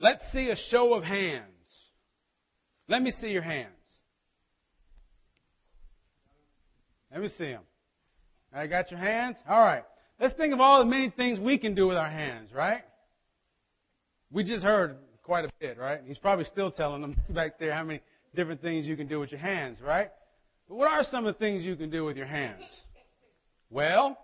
[0.00, 1.42] Let's see a show of hands.
[2.88, 3.70] Let me see your hands.
[7.10, 7.62] Let me see them.
[8.52, 9.36] I got your hands?
[9.48, 9.84] All right.
[10.20, 12.82] Let's think of all the many things we can do with our hands, right?
[14.30, 16.00] We just heard quite a bit, right?
[16.06, 18.00] He's probably still telling them back there how many
[18.34, 20.10] different things you can do with your hands, right?
[20.68, 22.62] But what are some of the things you can do with your hands?
[23.70, 24.16] Well,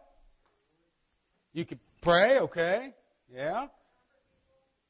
[1.52, 2.95] you can pray, okay?
[3.32, 3.66] Yeah.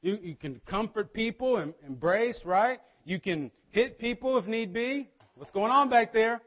[0.03, 2.79] You, you can comfort people and embrace, right?
[3.05, 5.07] You can hit people if need be.
[5.35, 6.41] What's going on back there?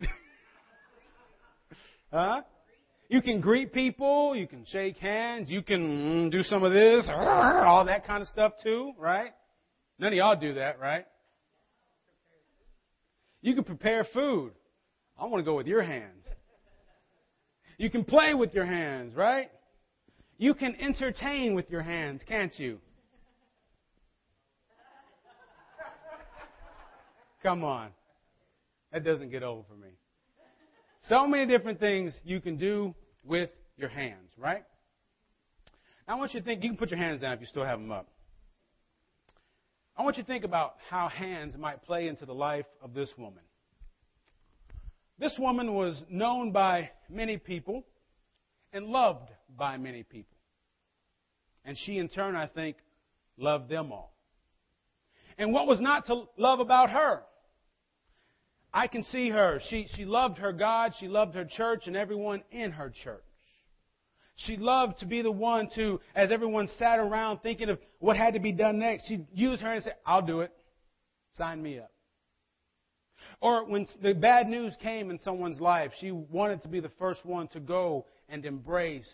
[2.12, 2.42] huh?
[3.08, 7.08] You can greet people, you can shake hands, you can mm, do some of this,
[7.14, 9.30] all that kind of stuff too, right?
[10.00, 11.06] None of y'all do that, right?
[13.40, 14.50] You can prepare food.
[15.16, 16.24] I want to go with your hands.
[17.78, 19.48] You can play with your hands, right?
[20.38, 22.80] You can entertain with your hands, can't you?
[27.42, 27.90] Come on.
[28.92, 29.88] That doesn't get old for me.
[31.08, 34.64] So many different things you can do with your hands, right?
[36.08, 37.64] Now I want you to think, you can put your hands down if you still
[37.64, 38.08] have them up.
[39.96, 43.10] I want you to think about how hands might play into the life of this
[43.16, 43.42] woman.
[45.18, 47.84] This woman was known by many people
[48.72, 50.36] and loved by many people.
[51.64, 52.76] And she, in turn, I think,
[53.38, 54.15] loved them all.
[55.38, 57.22] And what was not to love about her?
[58.72, 59.60] I can see her.
[59.68, 63.22] She, she loved her God, she loved her church, and everyone in her church.
[64.36, 68.34] She loved to be the one to, as everyone sat around thinking of what had
[68.34, 70.52] to be done next, she'd use her and say, I'll do it.
[71.36, 71.90] Sign me up.
[73.40, 77.24] Or when the bad news came in someone's life, she wanted to be the first
[77.24, 79.10] one to go and embrace,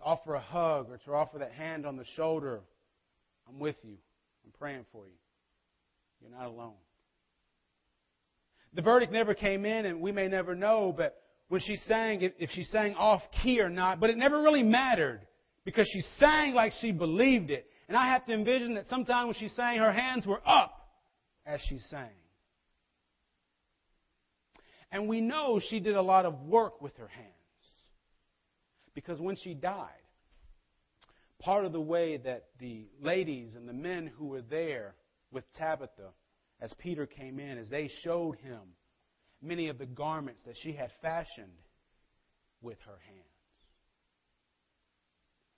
[0.00, 2.60] offer a hug, or to offer that hand on the shoulder.
[3.48, 3.96] I'm with you.
[4.44, 5.14] I'm praying for you.
[6.20, 6.74] You're not alone.
[8.74, 11.16] The verdict never came in, and we may never know, but
[11.48, 15.20] when she sang, if she sang off key or not, but it never really mattered
[15.64, 17.66] because she sang like she believed it.
[17.88, 20.90] And I have to envision that sometime when she sang, her hands were up
[21.46, 22.10] as she sang.
[24.92, 27.32] And we know she did a lot of work with her hands.
[28.94, 29.88] Because when she died,
[31.40, 34.94] part of the way that the ladies and the men who were there
[35.32, 36.10] with Tabitha
[36.60, 38.60] as Peter came in as they showed him
[39.40, 41.52] many of the garments that she had fashioned
[42.60, 43.24] with her hands.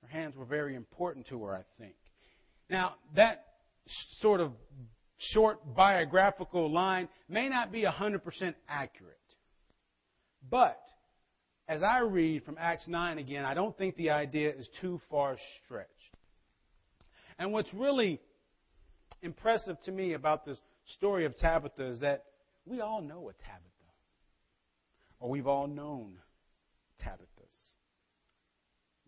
[0.02, 1.94] Her hands were very important to her, I think.
[2.68, 3.44] Now, that
[4.20, 4.52] sort of
[5.18, 9.16] short biographical line may not be 100% accurate.
[10.48, 10.80] But
[11.68, 15.36] as I read from Acts 9 again, I don't think the idea is too far
[15.64, 15.90] stretched.
[17.38, 18.20] And what's really
[19.22, 20.58] impressive to me about this
[20.96, 22.24] story of Tabitha is that
[22.66, 23.66] we all know a Tabitha.
[25.18, 26.16] Or we've all known
[27.02, 27.26] Tabithas.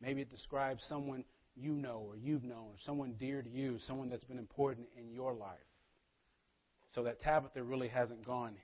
[0.00, 1.24] Maybe it describes someone
[1.54, 5.10] you know or you've known, or someone dear to you, someone that's been important in
[5.10, 5.58] your life.
[6.94, 8.54] So that Tabitha really hasn't gone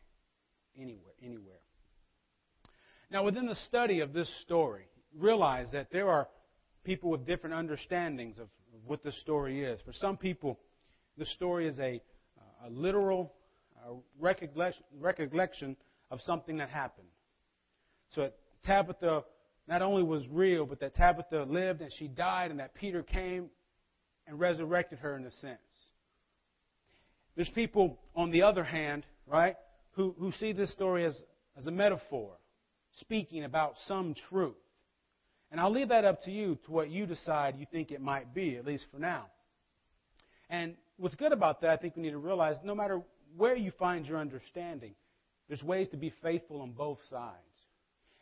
[0.76, 1.60] anywhere anywhere.
[3.10, 6.28] Now within the study of this story, realize that there are
[6.84, 8.48] people with different understandings of
[8.86, 9.80] what this story is.
[9.84, 10.58] For some people,
[11.18, 12.00] the story is a
[12.64, 13.32] a literal
[13.86, 15.76] uh, recollection
[16.10, 17.08] of something that happened.
[18.10, 18.30] So
[18.64, 19.24] Tabitha
[19.66, 23.50] not only was real, but that Tabitha lived and she died, and that Peter came
[24.26, 25.58] and resurrected her in a sense.
[27.36, 29.56] There's people, on the other hand, right,
[29.92, 31.20] who, who see this story as,
[31.56, 32.32] as a metaphor,
[32.96, 34.56] speaking about some truth.
[35.50, 38.34] And I'll leave that up to you, to what you decide you think it might
[38.34, 39.26] be, at least for now.
[40.50, 43.00] And what's good about that, I think we need to realize no matter
[43.36, 44.94] where you find your understanding,
[45.48, 47.36] there's ways to be faithful on both sides.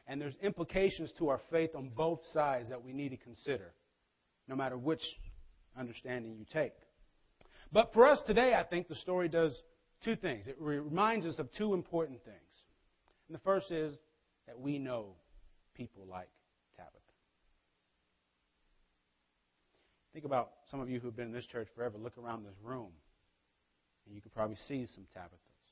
[0.07, 3.73] And there's implications to our faith on both sides that we need to consider,
[4.47, 5.03] no matter which
[5.77, 6.75] understanding you take.
[7.73, 9.61] But for us today, I think the story does
[10.05, 10.47] two things.
[10.47, 12.37] It reminds us of two important things.
[13.29, 13.99] And the first is
[14.47, 15.17] that we know
[15.75, 16.29] people like
[20.17, 21.99] Think about some of you who've been in this church forever.
[21.99, 22.89] Look around this room,
[24.07, 25.67] and you could probably see some Tabithas.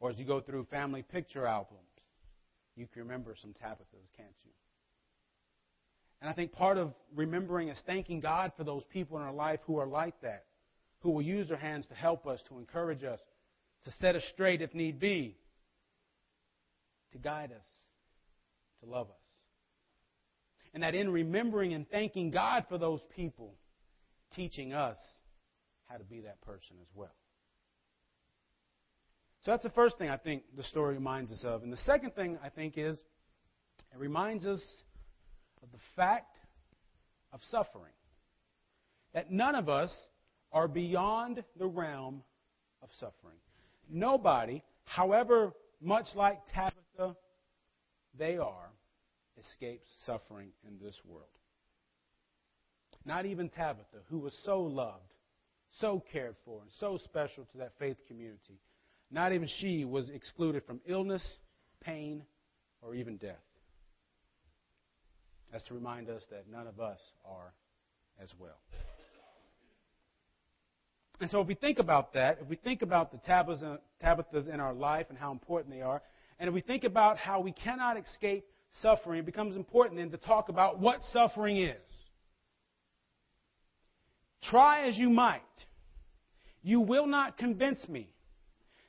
[0.00, 1.82] Or as you go through family picture albums,
[2.76, 4.52] you can remember some Tabithas, can't you?
[6.22, 9.60] And I think part of remembering is thanking God for those people in our life
[9.66, 10.46] who are like that,
[11.00, 13.20] who will use their hands to help us, to encourage us,
[13.84, 15.36] to set us straight if need be,
[17.12, 17.68] to guide us,
[18.82, 19.19] to love us.
[20.72, 23.54] And that in remembering and thanking God for those people,
[24.34, 24.96] teaching us
[25.86, 27.14] how to be that person as well.
[29.44, 31.62] So that's the first thing I think the story reminds us of.
[31.62, 32.96] And the second thing I think is
[33.92, 34.62] it reminds us
[35.62, 36.36] of the fact
[37.32, 37.92] of suffering.
[39.14, 39.92] That none of us
[40.52, 42.22] are beyond the realm
[42.82, 43.38] of suffering.
[43.88, 47.16] Nobody, however much like Tabitha
[48.18, 48.70] they are,
[49.40, 51.26] escapes suffering in this world.
[53.04, 55.14] Not even Tabitha, who was so loved,
[55.78, 58.60] so cared for, and so special to that faith community.
[59.10, 61.22] Not even she was excluded from illness,
[61.80, 62.24] pain,
[62.82, 63.36] or even death.
[65.50, 67.52] That's to remind us that none of us are
[68.22, 68.58] as well.
[71.20, 74.72] And so if we think about that, if we think about the Tabithas in our
[74.72, 76.02] life and how important they are,
[76.38, 78.46] and if we think about how we cannot escape
[78.82, 81.76] suffering, it becomes important then to talk about what suffering is.
[84.42, 85.42] Try as you might,
[86.62, 88.12] you will not convince me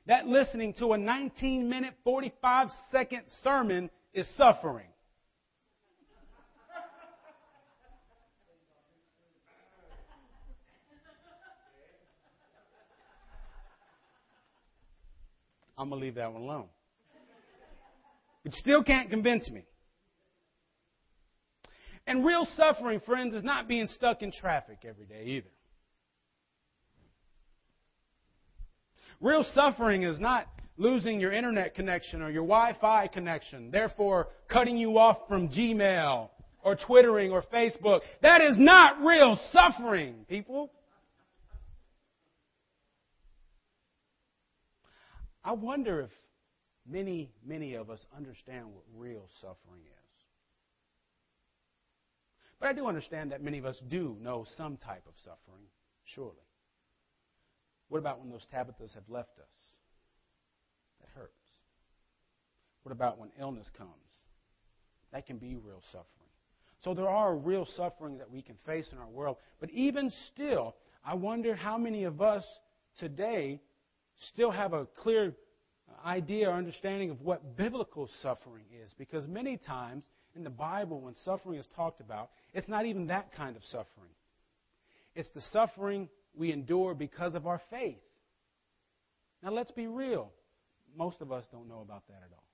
[0.06, 4.86] that listening to a 19 minute, 45 second sermon is suffering.
[15.78, 16.66] I'm going to leave that one alone.
[18.44, 19.64] It still can't convince me.
[22.06, 25.50] And real suffering, friends, is not being stuck in traffic every day either.
[29.20, 30.46] Real suffering is not
[30.76, 36.28] losing your internet connection or your Wi Fi connection, therefore cutting you off from Gmail
[36.64, 38.00] or Twittering or Facebook.
[38.20, 40.72] That is not real suffering, people.
[45.44, 46.10] I wonder if
[46.88, 50.01] many, many of us understand what real suffering is.
[52.62, 55.64] But I do understand that many of us do know some type of suffering,
[56.04, 56.46] surely.
[57.88, 59.58] What about when those Tabithas have left us?
[61.00, 61.32] That hurts.
[62.84, 63.90] What about when illness comes?
[65.12, 66.06] That can be real suffering.
[66.84, 69.38] So there are real suffering that we can face in our world.
[69.58, 72.44] But even still, I wonder how many of us
[73.00, 73.60] today
[74.28, 75.34] still have a clear
[76.06, 78.94] idea or understanding of what biblical suffering is.
[78.96, 83.32] Because many times in the Bible, when suffering is talked about, it's not even that
[83.34, 84.10] kind of suffering.
[85.14, 87.98] It's the suffering we endure because of our faith.
[89.42, 90.30] Now, let's be real.
[90.96, 92.44] Most of us don't know about that at all.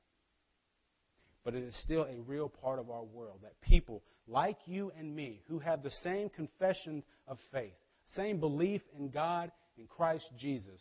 [1.44, 5.14] But it is still a real part of our world that people like you and
[5.14, 7.72] me, who have the same confession of faith,
[8.14, 10.80] same belief in God and Christ Jesus,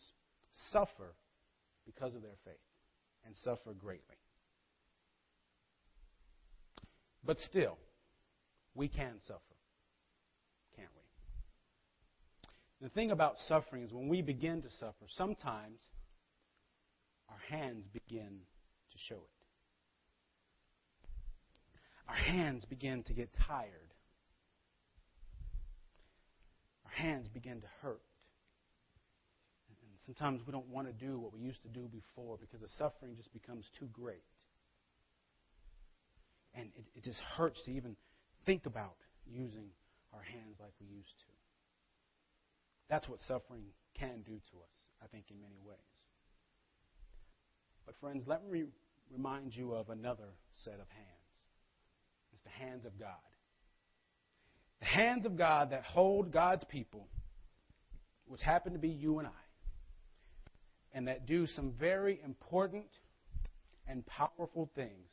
[0.72, 1.14] suffer
[1.86, 2.56] because of their faith
[3.26, 4.18] and suffer greatly.
[7.28, 7.78] But still,
[8.74, 9.42] we can suffer.
[10.78, 12.88] Can't we?
[12.88, 15.82] The thing about suffering is when we begin to suffer, sometimes
[17.30, 18.40] our hands begin
[18.92, 19.22] to show it.
[22.08, 23.94] Our hands begin to get tired.
[26.86, 28.00] Our hands begin to hurt.
[29.70, 32.70] And sometimes we don't want to do what we used to do before because the
[32.78, 34.24] suffering just becomes too great.
[36.58, 37.96] And it, it just hurts to even
[38.46, 38.96] think about
[39.26, 39.70] using
[40.14, 41.34] our hands like we used to.
[42.90, 43.66] That's what suffering
[44.00, 45.78] can do to us, I think, in many ways.
[47.86, 48.66] But, friends, let me
[49.12, 51.18] remind you of another set of hands.
[52.34, 53.10] It's the hands of God.
[54.80, 57.08] The hands of God that hold God's people,
[58.28, 59.32] which happen to be you and I,
[60.94, 62.88] and that do some very important
[63.88, 65.12] and powerful things.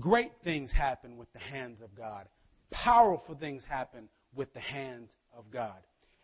[0.00, 2.26] Great things happen with the hands of God.
[2.70, 5.76] Powerful things happen with the hands of God.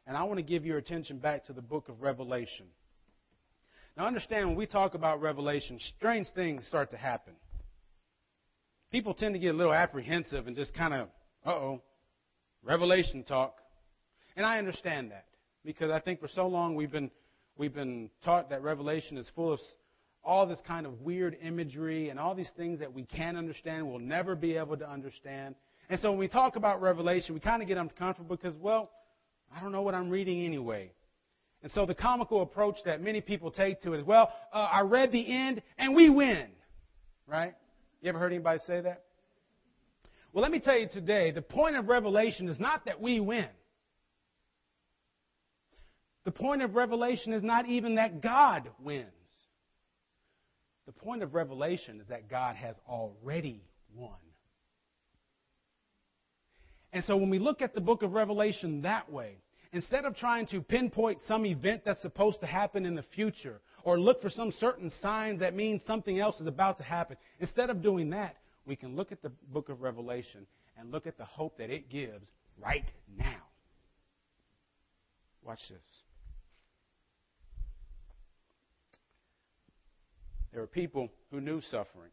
[0.06, 2.66] And I want to give your attention back to the book of Revelation.
[3.96, 7.34] Now, understand when we talk about Revelation, strange things start to happen.
[8.90, 11.08] People tend to get a little apprehensive and just kind of,
[11.44, 11.82] uh oh,
[12.62, 13.56] Revelation talk.
[14.36, 15.26] And I understand that
[15.64, 17.10] because I think for so long we've been,
[17.58, 19.60] we've been taught that Revelation is full of
[20.28, 23.98] all this kind of weird imagery and all these things that we can't understand, we'll
[23.98, 25.54] never be able to understand.
[25.88, 28.90] And so when we talk about Revelation, we kind of get uncomfortable because, well,
[29.50, 30.92] I don't know what I'm reading anyway.
[31.62, 34.82] And so the comical approach that many people take to it is, well, uh, I
[34.82, 36.48] read the end and we win.
[37.26, 37.54] Right?
[38.02, 39.04] You ever heard anybody say that?
[40.34, 43.48] Well, let me tell you today, the point of Revelation is not that we win.
[46.26, 49.08] The point of Revelation is not even that God wins.
[50.88, 53.62] The point of Revelation is that God has already
[53.94, 54.16] won.
[56.94, 59.36] And so when we look at the book of Revelation that way,
[59.74, 64.00] instead of trying to pinpoint some event that's supposed to happen in the future or
[64.00, 67.82] look for some certain signs that mean something else is about to happen, instead of
[67.82, 70.46] doing that, we can look at the book of Revelation
[70.78, 72.26] and look at the hope that it gives
[72.58, 73.42] right now.
[75.44, 76.02] Watch this.
[80.52, 82.10] There were people who knew suffering.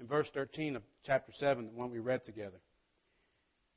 [0.00, 2.60] In verse 13 of chapter 7, the one we read together.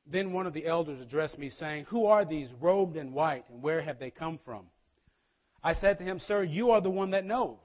[0.06, 3.62] Then one of the elders addressed me, saying, Who are these robed in white, and
[3.62, 4.66] where have they come from?
[5.62, 7.58] I said to him, Sir, you are the one that knows.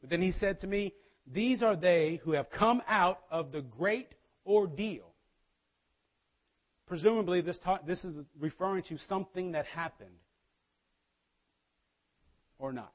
[0.00, 0.94] But then he said to me,
[1.26, 4.08] These are they who have come out of the great
[4.46, 5.14] ordeal.
[6.86, 10.10] Presumably, this, ta- this is referring to something that happened.
[12.58, 12.92] Or not.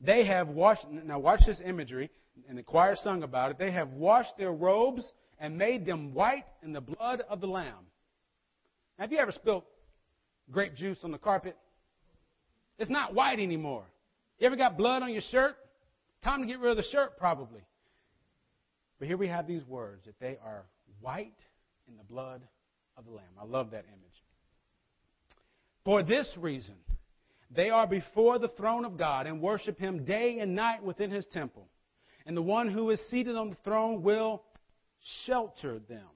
[0.00, 2.10] They have washed, now watch this imagery,
[2.48, 3.58] and the choir sung about it.
[3.58, 7.86] They have washed their robes and made them white in the blood of the Lamb.
[8.98, 9.64] Now, have you ever spilled
[10.50, 11.56] grape juice on the carpet?
[12.78, 13.84] It's not white anymore.
[14.38, 15.56] You ever got blood on your shirt?
[16.22, 17.62] Time to get rid of the shirt, probably.
[18.98, 20.64] But here we have these words that they are
[21.00, 21.38] white
[21.88, 22.42] in the blood
[22.96, 23.26] of the Lamb.
[23.40, 24.22] I love that image.
[25.84, 26.76] For this reason,
[27.54, 31.26] they are before the throne of God and worship Him day and night within His
[31.26, 31.68] temple.
[32.26, 34.42] And the one who is seated on the throne will
[35.24, 36.08] shelter them.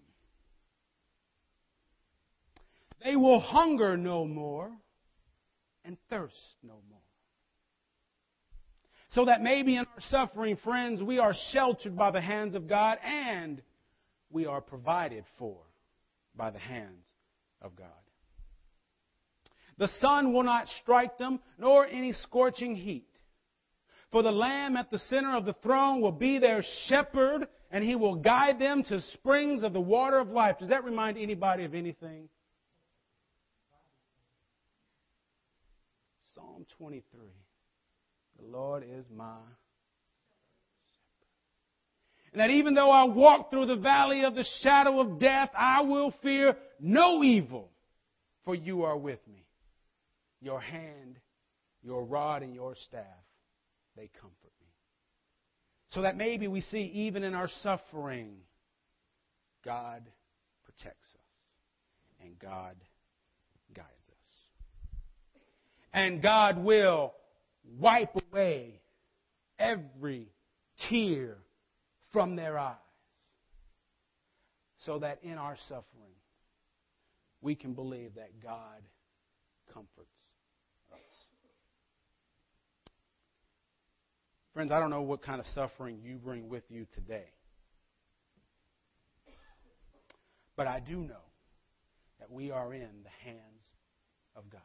[3.04, 4.72] They will hunger no more
[5.84, 6.98] and thirst no more.
[9.10, 12.98] So that maybe in our suffering, friends, we are sheltered by the hands of God
[13.04, 13.62] and
[14.30, 15.58] we are provided for
[16.36, 17.06] by the hands
[17.62, 17.88] of God.
[19.78, 23.06] The sun will not strike them, nor any scorching heat.
[24.10, 27.94] For the Lamb at the center of the throne will be their shepherd, and he
[27.94, 30.58] will guide them to springs of the water of life.
[30.58, 32.28] Does that remind anybody of anything?
[36.34, 37.02] Psalm 23.
[38.40, 39.36] The Lord is my
[42.32, 45.82] and that even though I walk through the valley of the shadow of death, I
[45.82, 47.70] will fear no evil,
[48.44, 49.47] for you are with me.
[50.40, 51.18] Your hand,
[51.82, 53.02] your rod, and your staff,
[53.96, 54.68] they comfort me.
[55.90, 58.36] So that maybe we see even in our suffering,
[59.64, 60.02] God
[60.64, 62.76] protects us and God
[63.74, 65.00] guides us.
[65.92, 67.14] And God will
[67.78, 68.80] wipe away
[69.58, 70.28] every
[70.88, 71.38] tear
[72.12, 72.76] from their eyes.
[74.80, 75.84] So that in our suffering,
[77.40, 78.82] we can believe that God
[79.72, 80.08] comforts.
[84.58, 87.26] Friends, I don't know what kind of suffering you bring with you today.
[90.56, 91.22] But I do know
[92.18, 93.38] that we are in the hands
[94.34, 94.60] of God.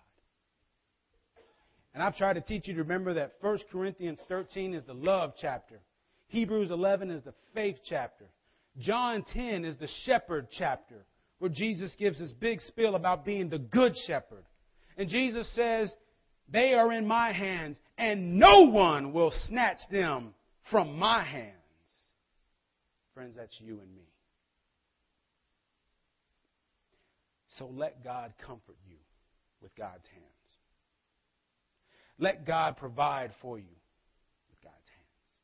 [1.93, 5.33] And I've tried to teach you to remember that 1 Corinthians 13 is the love
[5.39, 5.79] chapter.
[6.29, 8.25] Hebrews 11 is the faith chapter.
[8.79, 11.05] John 10 is the shepherd chapter,
[11.37, 14.45] where Jesus gives this big spiel about being the good shepherd.
[14.97, 15.95] And Jesus says,
[16.49, 20.33] They are in my hands, and no one will snatch them
[20.69, 21.53] from my hands.
[23.13, 24.07] Friends, that's you and me.
[27.57, 28.97] So let God comfort you
[29.61, 30.23] with God's hands.
[32.17, 33.75] Let God provide for you
[34.49, 35.39] with God's hands.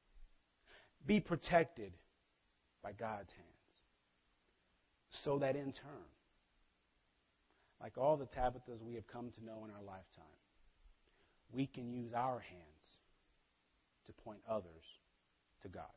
[1.05, 1.93] be protected
[2.83, 3.45] by God's hands.
[5.23, 6.09] So that in turn,
[7.81, 10.25] like all the Tabithas we have come to know in our lifetime,
[11.51, 12.99] we can use our hands
[14.05, 14.85] to point others
[15.61, 15.87] to God's.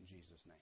[0.00, 0.56] In Jesus' name.